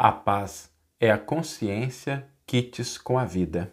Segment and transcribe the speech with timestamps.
[0.00, 3.72] A paz é a consciência quites com a vida.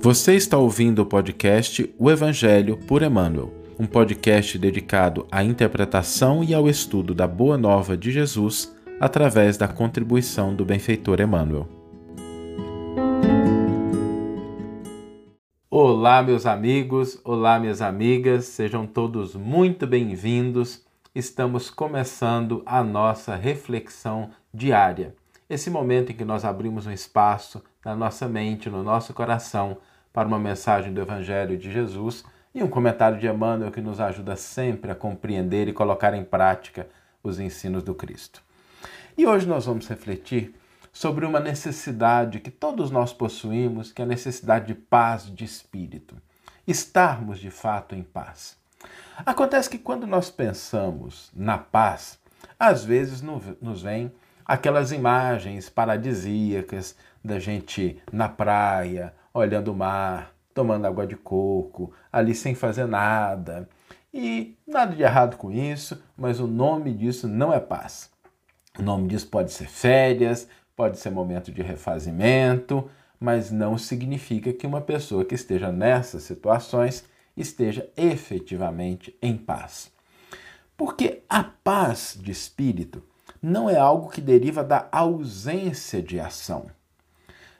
[0.00, 6.54] Você está ouvindo o podcast O Evangelho por Emmanuel, um podcast dedicado à interpretação e
[6.54, 11.68] ao estudo da Boa Nova de Jesus através da contribuição do benfeitor Emmanuel.
[15.68, 24.30] Olá, meus amigos, olá, minhas amigas, sejam todos muito bem-vindos estamos começando a nossa reflexão
[24.54, 25.14] diária.
[25.48, 29.78] Esse momento em que nós abrimos um espaço na nossa mente, no nosso coração,
[30.12, 34.36] para uma mensagem do Evangelho de Jesus e um comentário de Emmanuel que nos ajuda
[34.36, 36.88] sempre a compreender e colocar em prática
[37.22, 38.40] os ensinos do Cristo.
[39.18, 40.54] E hoje nós vamos refletir
[40.92, 46.16] sobre uma necessidade que todos nós possuímos, que é a necessidade de paz de espírito.
[46.66, 48.59] Estarmos de fato em paz.
[49.24, 52.18] Acontece que quando nós pensamos na paz,
[52.58, 54.12] às vezes nos vem
[54.44, 62.34] aquelas imagens paradisíacas da gente na praia, olhando o mar, tomando água de coco, ali
[62.34, 63.68] sem fazer nada.
[64.12, 68.10] E nada de errado com isso, mas o nome disso não é paz.
[68.78, 72.90] O nome disso pode ser férias, pode ser momento de refazimento,
[73.20, 77.04] mas não significa que uma pessoa que esteja nessas situações
[77.40, 79.90] esteja efetivamente em paz.
[80.76, 83.02] Porque a paz de espírito
[83.42, 86.70] não é algo que deriva da ausência de ação.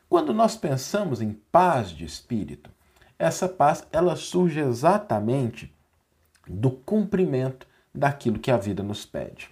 [0.09, 2.71] Quando nós pensamos em paz de espírito,
[3.19, 5.73] essa paz ela surge exatamente
[6.47, 9.51] do cumprimento daquilo que a vida nos pede.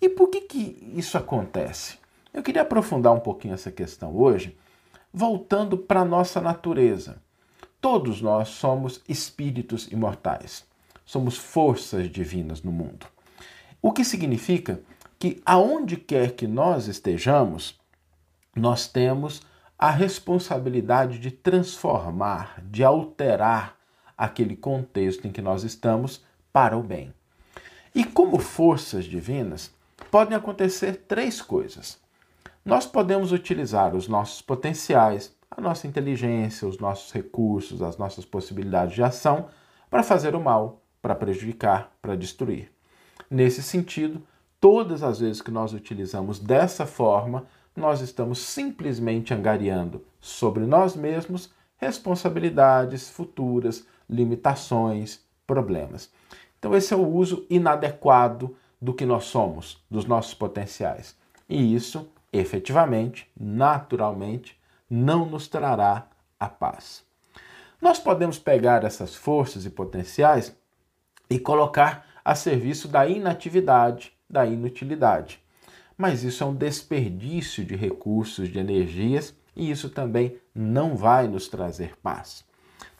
[0.00, 1.98] E por que, que isso acontece?
[2.32, 4.56] Eu queria aprofundar um pouquinho essa questão hoje,
[5.12, 7.20] voltando para a nossa natureza.
[7.80, 10.64] Todos nós somos espíritos imortais.
[11.04, 13.06] Somos forças divinas no mundo.
[13.80, 14.80] O que significa
[15.18, 17.78] que aonde quer que nós estejamos,
[18.54, 19.42] nós temos
[19.78, 23.76] a responsabilidade de transformar, de alterar
[24.16, 27.14] aquele contexto em que nós estamos para o bem.
[27.94, 29.72] E como forças divinas,
[30.10, 31.98] podem acontecer três coisas.
[32.62, 38.94] Nós podemos utilizar os nossos potenciais, a nossa inteligência, os nossos recursos, as nossas possibilidades
[38.94, 39.48] de ação
[39.90, 42.70] para fazer o mal, para prejudicar, para destruir.
[43.28, 44.22] Nesse sentido,
[44.60, 51.52] todas as vezes que nós utilizamos dessa forma, nós estamos simplesmente angariando sobre nós mesmos
[51.76, 56.12] responsabilidades futuras, limitações, problemas.
[56.58, 61.16] Então, esse é o uso inadequado do que nós somos, dos nossos potenciais.
[61.48, 64.59] E isso, efetivamente, naturalmente,
[64.90, 66.08] não nos trará
[66.38, 67.04] a paz.
[67.80, 70.54] Nós podemos pegar essas forças e potenciais
[71.30, 75.40] e colocar a serviço da inatividade, da inutilidade.
[75.96, 81.48] Mas isso é um desperdício de recursos, de energias, e isso também não vai nos
[81.48, 82.44] trazer paz.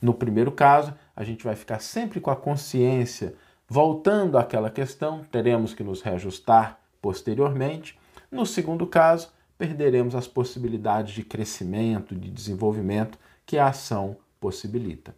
[0.01, 3.35] No primeiro caso, a gente vai ficar sempre com a consciência
[3.67, 7.97] voltando àquela questão, teremos que nos reajustar posteriormente.
[8.29, 9.31] No segundo caso,
[9.61, 15.15] perderemos as possibilidades de crescimento, de desenvolvimento que a ação possibilita.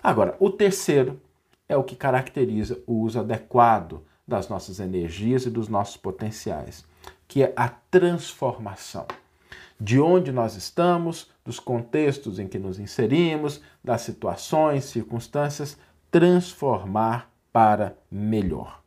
[0.00, 1.20] Agora, o terceiro
[1.68, 6.84] é o que caracteriza o uso adequado das nossas energias e dos nossos potenciais,
[7.26, 9.08] que é a transformação.
[9.80, 15.76] De onde nós estamos, dos contextos em que nos inserimos, das situações, circunstâncias,
[16.12, 18.80] transformar para melhor.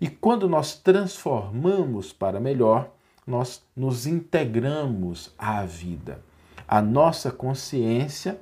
[0.00, 2.90] E quando nós transformamos para melhor,
[3.26, 6.22] nós nos integramos à vida.
[6.66, 8.40] A nossa consciência,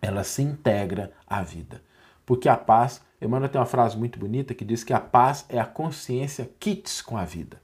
[0.00, 1.82] ela se integra à vida.
[2.24, 5.58] Porque a paz, Emmanuel tem uma frase muito bonita que diz que a paz é
[5.58, 7.60] a consciência quites com a vida.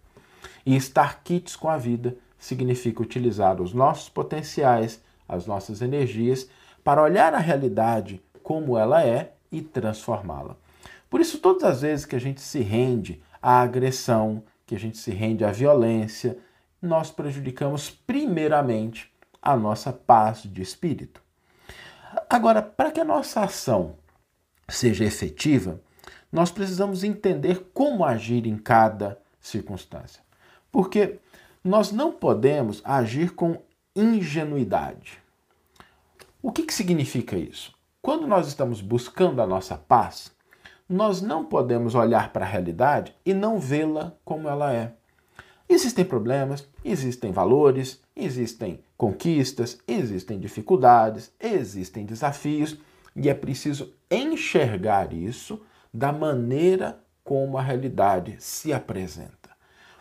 [0.65, 6.49] E estar quites com a vida significa utilizar os nossos potenciais, as nossas energias,
[6.83, 10.57] para olhar a realidade como ela é e transformá-la.
[11.09, 14.99] Por isso, todas as vezes que a gente se rende à agressão, que a gente
[14.99, 16.39] se rende à violência,
[16.81, 21.23] nós prejudicamos primeiramente a nossa paz de espírito.
[22.29, 23.97] Agora, para que a nossa ação
[24.69, 25.81] seja efetiva,
[26.31, 30.23] nós precisamos entender como agir em cada circunstância.
[30.71, 31.19] Porque
[31.63, 33.61] nós não podemos agir com
[33.95, 35.21] ingenuidade.
[36.43, 37.73] O que, que significa isso?
[38.01, 40.33] Quando nós estamos buscando a nossa paz,
[40.93, 44.93] nós não podemos olhar para a realidade e não vê-la como ela é.
[45.69, 52.79] Existem problemas, existem valores, existem conquistas, existem dificuldades, existem desafios
[53.17, 55.63] e é preciso enxergar isso
[55.93, 59.51] da maneira como a realidade se apresenta.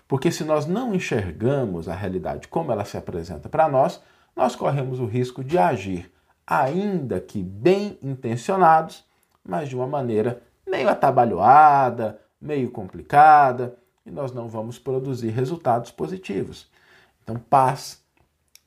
[0.08, 4.02] Porque se nós não enxergamos a realidade como ela se apresenta para nós,
[4.36, 6.12] nós corremos o risco de agir,
[6.46, 9.06] ainda que bem intencionados,
[9.44, 10.42] mas de uma maneira
[10.72, 16.72] meio atabalhoada, meio complicada, e nós não vamos produzir resultados positivos.
[17.22, 18.02] Então, paz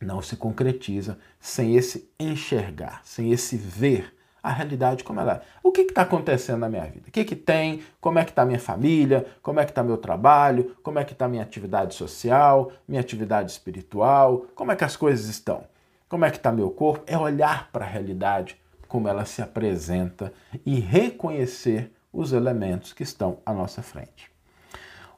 [0.00, 5.40] não se concretiza sem esse enxergar, sem esse ver a realidade como ela é.
[5.62, 7.08] O que está acontecendo na minha vida?
[7.08, 7.82] O que, que tem?
[7.98, 9.26] Como é que está minha família?
[9.40, 10.76] Como é que está meu trabalho?
[10.82, 12.70] Como é que está minha atividade social?
[12.86, 14.44] Minha atividade espiritual?
[14.54, 15.64] Como é que as coisas estão?
[16.06, 17.02] Como é que está meu corpo?
[17.06, 18.58] É olhar para a realidade
[18.94, 20.32] como ela se apresenta
[20.64, 24.30] e reconhecer os elementos que estão à nossa frente.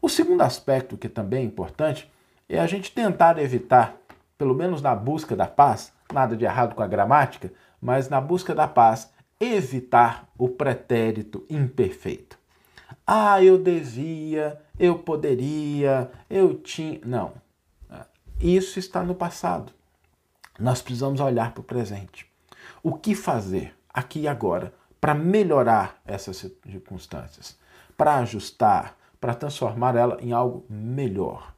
[0.00, 2.10] O segundo aspecto que também é importante
[2.48, 3.94] é a gente tentar evitar,
[4.38, 8.54] pelo menos na busca da paz, nada de errado com a gramática, mas na busca
[8.54, 12.38] da paz, evitar o pretérito imperfeito.
[13.06, 16.98] Ah, eu devia, eu poderia, eu tinha.
[17.04, 17.34] Não.
[18.40, 19.70] Isso está no passado.
[20.58, 22.26] Nós precisamos olhar para o presente.
[22.88, 27.58] O que fazer aqui e agora para melhorar essas circunstâncias,
[27.96, 31.52] para ajustar, para transformar ela em algo melhor.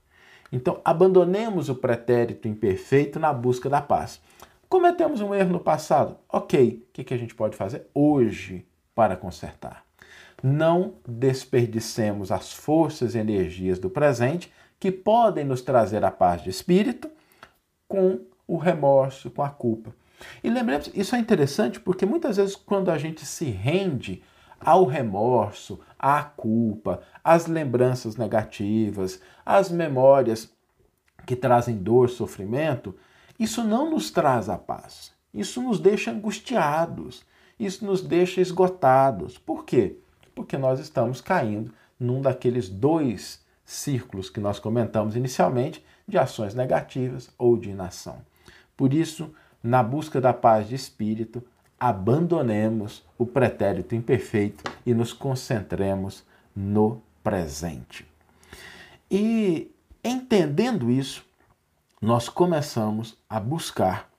[0.51, 4.23] Então, abandonemos o pretérito imperfeito na busca da paz.
[4.71, 6.17] Cometemos um erro no passado?
[6.31, 9.85] Ok, o que a gente pode fazer hoje para consertar?
[10.43, 16.49] Não desperdicemos as forças e energias do presente que podem nos trazer a paz de
[16.49, 17.11] espírito
[17.87, 19.93] com o remorso, com a culpa.
[20.43, 24.23] E lembremos, isso é interessante porque muitas vezes quando a gente se rende
[24.61, 30.51] ao remorso, à culpa, às lembranças negativas, às memórias
[31.27, 32.95] que trazem dor, sofrimento,
[33.39, 35.13] isso não nos traz a paz.
[35.33, 37.23] Isso nos deixa angustiados,
[37.59, 39.39] isso nos deixa esgotados.
[39.39, 39.99] Por quê?
[40.35, 47.31] Porque nós estamos caindo num daqueles dois círculos que nós comentamos inicialmente de ações negativas
[47.37, 48.23] ou de inação.
[48.77, 51.43] Por isso, na busca da paz de espírito,
[51.79, 56.25] abandonemos o pretérito imperfeito e nos concentremos
[56.55, 58.07] no presente.
[59.11, 59.71] E
[60.03, 61.25] entendendo isso,
[62.01, 64.11] nós começamos a buscar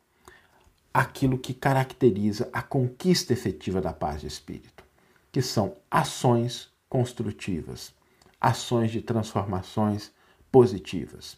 [0.93, 4.83] aquilo que caracteriza a conquista efetiva da paz de espírito,
[5.31, 7.93] que são ações construtivas,
[8.41, 10.11] ações de transformações
[10.51, 11.37] positivas.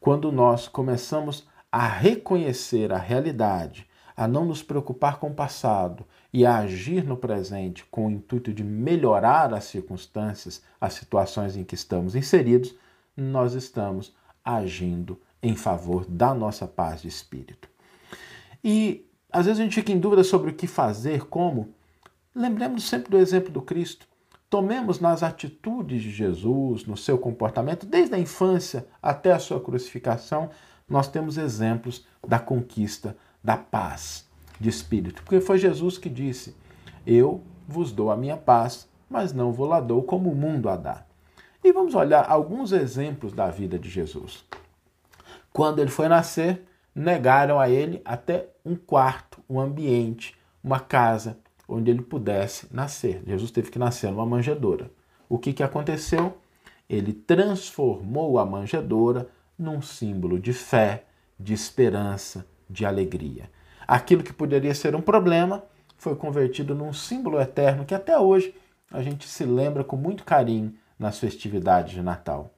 [0.00, 3.86] Quando nós começamos a reconhecer a realidade,
[4.16, 8.52] a não nos preocupar com o passado e a agir no presente com o intuito
[8.52, 12.74] de melhorar as circunstâncias, as situações em que estamos inseridos,
[13.16, 17.68] nós estamos agindo em favor da nossa paz de espírito.
[18.62, 21.74] E às vezes a gente fica em dúvida sobre o que fazer, como.
[22.34, 24.06] Lembremos sempre do exemplo do Cristo.
[24.48, 30.50] Tomemos nas atitudes de Jesus, no seu comportamento, desde a infância até a sua crucificação,
[30.88, 34.26] nós temos exemplos da conquista da paz
[34.58, 35.22] de espírito.
[35.22, 36.56] Porque foi Jesus que disse:
[37.06, 40.76] Eu vos dou a minha paz, mas não vou lá dou como o mundo a
[40.76, 41.04] dá.
[41.62, 44.44] E vamos olhar alguns exemplos da vida de Jesus.
[45.52, 46.62] Quando ele foi nascer,
[46.94, 51.38] negaram a ele até um quarto, um ambiente, uma casa
[51.68, 53.22] onde ele pudesse nascer.
[53.26, 54.90] Jesus teve que nascer numa manjedoura.
[55.28, 56.38] O que, que aconteceu?
[56.88, 59.28] Ele transformou a manjedoura
[59.58, 61.04] num símbolo de fé,
[61.38, 63.50] de esperança, de alegria.
[63.86, 65.64] Aquilo que poderia ser um problema
[65.96, 68.54] foi convertido num símbolo eterno que até hoje
[68.90, 72.52] a gente se lembra com muito carinho nas festividades de Natal.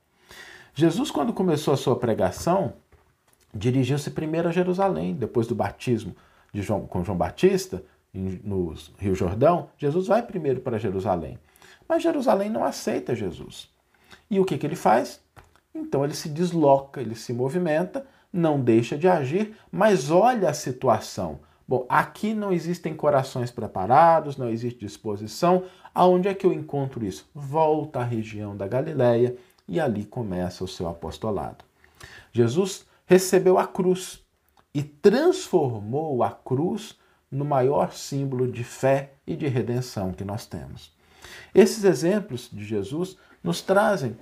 [0.75, 2.75] Jesus, quando começou a sua pregação,
[3.53, 6.15] dirigiu-se primeiro a Jerusalém, depois do batismo
[6.53, 11.39] de João, com João Batista, no Rio Jordão, Jesus vai primeiro para Jerusalém.
[11.89, 13.69] Mas Jerusalém não aceita Jesus.
[14.31, 15.21] E o que, que ele faz?
[15.75, 21.41] Então ele se desloca, ele se movimenta, não deixa de agir, mas olha a situação.
[21.67, 25.65] Bom, aqui não existem corações preparados, não existe disposição.
[25.95, 27.31] Aonde é que eu encontro isso?
[27.33, 29.37] Volta à região da Galileia
[29.69, 31.65] e ali começa o seu apostolado.
[32.33, 34.25] Jesus recebeu a cruz
[34.75, 36.99] e transformou a cruz
[37.31, 40.93] no maior símbolo de fé e de redenção que nós temos.
[41.55, 44.17] Esses exemplos de Jesus nos trazem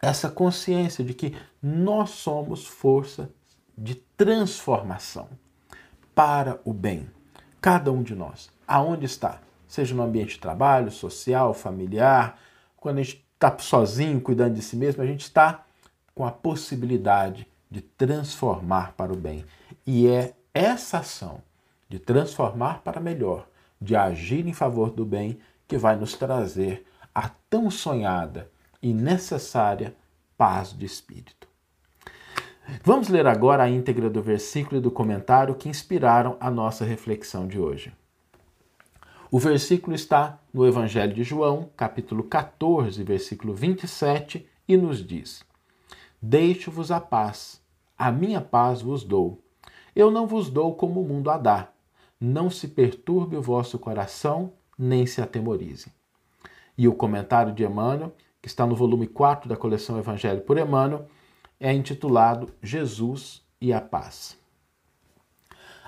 [0.00, 3.30] essa consciência de que nós somos força
[3.76, 5.28] de transformação
[6.14, 7.10] para o bem.
[7.60, 12.38] Cada um de nós, aonde está, seja no ambiente de trabalho, social, familiar,
[12.76, 15.64] quando a gente está sozinho, cuidando de si mesmo, a gente está
[16.14, 19.44] com a possibilidade de transformar para o bem.
[19.86, 21.42] E é essa ação
[21.88, 23.46] de transformar para melhor,
[23.80, 25.38] de agir em favor do bem,
[25.68, 28.50] que vai nos trazer a tão sonhada
[28.82, 29.94] e necessária
[30.36, 31.48] paz de espírito.
[32.82, 37.46] Vamos ler agora a íntegra do versículo e do comentário que inspiraram a nossa reflexão
[37.46, 37.92] de hoje.
[39.30, 45.44] O versículo está no Evangelho de João, capítulo 14, versículo 27, e nos diz:
[46.20, 47.60] Deixo-vos a paz,
[47.96, 49.42] a minha paz vos dou.
[49.94, 51.68] Eu não vos dou como o mundo a dá.
[52.20, 55.92] Não se perturbe o vosso coração, nem se atemorize.
[56.76, 58.14] E o comentário de Emmanuel,
[58.46, 61.08] que está no volume 4 da coleção Evangelho por Emmanuel,
[61.58, 64.38] é intitulado Jesus e a Paz.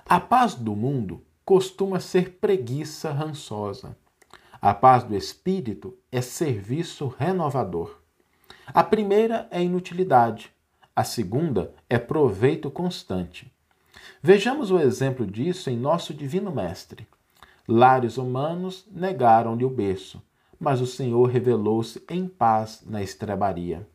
[0.04, 3.96] A paz do mundo costuma ser preguiça rançosa.
[4.60, 7.96] A paz do espírito é serviço renovador.
[8.66, 10.52] A primeira é inutilidade,
[10.96, 13.52] a segunda é proveito constante.
[14.20, 17.06] Vejamos o exemplo disso em nosso Divino Mestre.
[17.68, 20.20] Lares humanos negaram-lhe o berço,
[20.58, 23.86] mas o Senhor revelou-se em paz na estrebaria.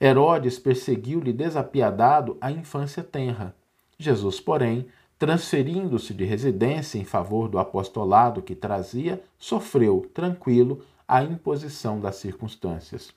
[0.00, 3.54] Herodes perseguiu-lhe desapiadado a infância tenra.
[3.98, 4.86] Jesus, porém,
[5.18, 13.12] transferindo-se de residência em favor do apostolado que trazia, sofreu, tranquilo, a imposição das circunstâncias.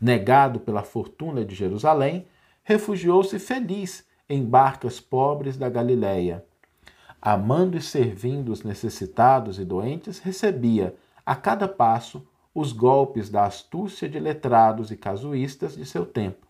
[0.00, 2.26] Negado pela fortuna de Jerusalém,
[2.62, 6.44] refugiou-se feliz em barcas pobres da Galiléia.
[7.20, 14.08] Amando e servindo os necessitados e doentes, recebia, a cada passo, os golpes da astúcia
[14.08, 16.46] de letrados e casuístas de seu tempo.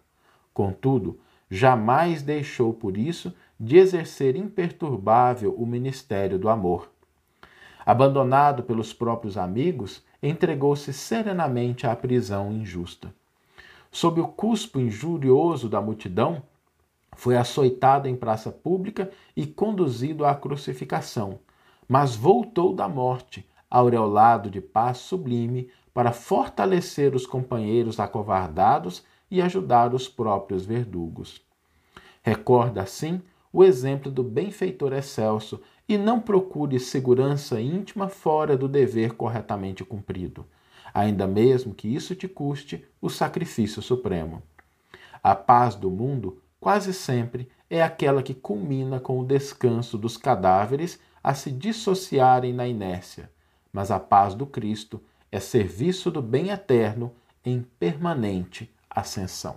[0.53, 1.19] Contudo,
[1.51, 6.91] jamais deixou por isso de exercer imperturbável o ministério do amor.
[7.87, 13.15] Abandonado pelos próprios amigos, entregou-se serenamente à prisão injusta.
[13.91, 16.43] Sob o cuspo injurioso da multidão,
[17.17, 21.39] foi açoitado em praça pública e conduzido à crucificação,
[21.87, 29.93] mas voltou da morte, aureolado de paz sublime, para fortalecer os companheiros acovardados e ajudar
[29.93, 31.43] os próprios verdugos.
[32.23, 33.21] Recorda, assim,
[33.53, 40.47] o exemplo do benfeitor excelso e não procure segurança íntima fora do dever corretamente cumprido,
[40.93, 44.41] ainda mesmo que isso te custe o sacrifício supremo.
[45.21, 51.01] A paz do mundo quase sempre é aquela que culmina com o descanso dos cadáveres
[51.23, 53.31] a se dissociarem na inércia,
[53.75, 55.03] mas a paz do Cristo
[55.33, 57.13] é serviço do bem eterno
[57.45, 59.57] em permanente ascensão.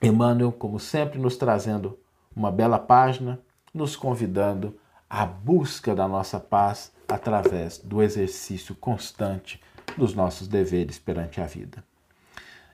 [0.00, 1.98] Emmanuel, como sempre, nos trazendo
[2.34, 3.40] uma bela página,
[3.74, 4.78] nos convidando
[5.10, 9.60] à busca da nossa paz através do exercício constante
[9.98, 11.82] dos nossos deveres perante a vida.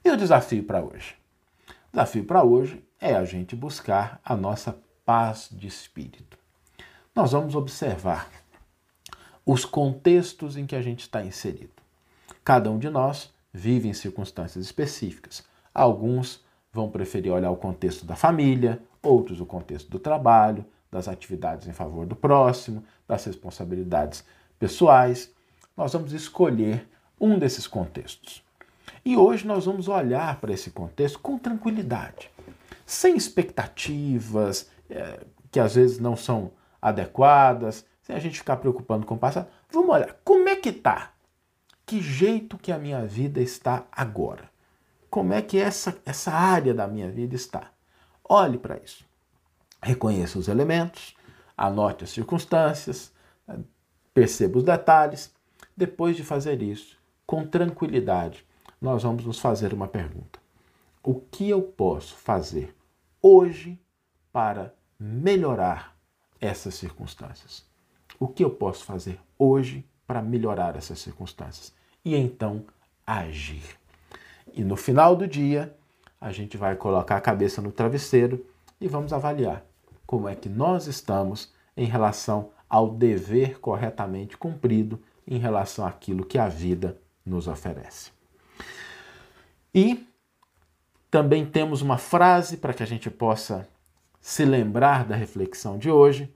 [0.05, 1.17] E o desafio para hoje?
[1.89, 6.37] O desafio para hoje é a gente buscar a nossa paz de espírito.
[7.15, 8.42] Nós vamos observar
[9.45, 11.73] os contextos em que a gente está inserido.
[12.45, 15.45] Cada um de nós vive em circunstâncias específicas.
[15.75, 21.67] Alguns vão preferir olhar o contexto da família, outros o contexto do trabalho, das atividades
[21.67, 24.25] em favor do próximo, das responsabilidades
[24.59, 25.31] pessoais.
[25.77, 26.89] Nós vamos escolher
[27.21, 28.43] um desses contextos.
[29.05, 32.31] E hoje nós vamos olhar para esse contexto com tranquilidade,
[32.87, 35.21] sem expectativas é,
[35.51, 39.49] que às vezes não são adequadas, sem a gente ficar preocupando com o passado.
[39.71, 41.13] Vamos olhar como é que está,
[41.87, 44.51] que jeito que a minha vida está agora,
[45.09, 47.71] como é que essa, essa área da minha vida está.
[48.29, 49.05] Olhe para isso,
[49.83, 51.17] reconheça os elementos,
[51.57, 53.13] anote as circunstâncias,
[54.13, 55.33] perceba os detalhes.
[55.75, 58.47] Depois de fazer isso, com tranquilidade,
[58.81, 60.39] nós vamos nos fazer uma pergunta:
[61.03, 62.75] o que eu posso fazer
[63.23, 63.81] hoje
[64.31, 65.97] para melhorar
[66.41, 67.72] essas circunstâncias?
[68.23, 71.73] O que eu posso fazer hoje para melhorar essas circunstâncias?
[72.05, 72.65] E então
[73.05, 73.77] agir.
[74.55, 75.77] E no final do dia,
[76.21, 78.47] a gente vai colocar a cabeça no travesseiro
[78.81, 79.65] e vamos avaliar
[80.07, 86.39] como é que nós estamos em relação ao dever corretamente cumprido em relação àquilo que
[86.39, 88.13] a vida nos oferece.
[89.75, 90.07] E
[91.11, 93.69] também temos uma frase para que a gente possa
[94.21, 96.33] se lembrar da reflexão de hoje,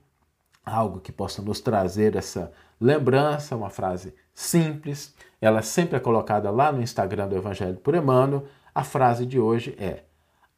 [0.67, 5.15] algo que possa nos trazer essa lembrança, uma frase simples.
[5.39, 8.45] Ela sempre é colocada lá no Instagram do Evangelho por Emmanuel.
[8.75, 10.03] A frase de hoje é: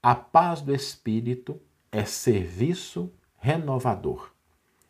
[0.02, 1.62] A paz do Espírito
[1.92, 4.32] é serviço renovador.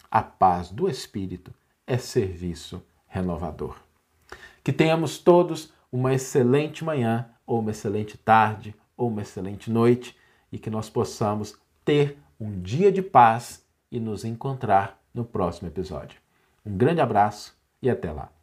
[0.09, 1.53] A paz do Espírito
[1.85, 3.75] é serviço renovador.
[4.63, 10.15] Que tenhamos todos uma excelente manhã, ou uma excelente tarde, ou uma excelente noite,
[10.51, 16.19] e que nós possamos ter um dia de paz e nos encontrar no próximo episódio.
[16.65, 18.38] Um grande abraço e até lá!